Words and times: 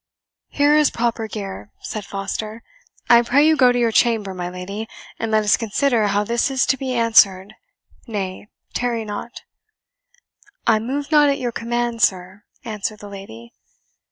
"Here 0.49 0.75
is 0.75 0.89
proper 0.89 1.27
gear," 1.27 1.69
said 1.81 2.05
Foster. 2.07 2.63
"I 3.07 3.21
pray 3.21 3.45
you 3.45 3.55
go 3.55 3.71
to 3.71 3.77
your 3.77 3.91
chamber, 3.91 4.33
my 4.33 4.49
lady, 4.49 4.87
and 5.19 5.29
let 5.29 5.43
us 5.43 5.57
consider 5.57 6.07
how 6.07 6.23
this 6.23 6.49
is 6.49 6.65
to 6.65 6.75
be 6.77 6.95
answered 6.95 7.53
nay, 8.07 8.47
tarry 8.73 9.05
not." 9.05 9.43
"I 10.65 10.79
move 10.79 11.11
not 11.11 11.29
at 11.29 11.37
your 11.37 11.51
command, 11.51 12.01
sir," 12.01 12.41
answered 12.65 12.97
the 12.99 13.09
lady. 13.09 13.53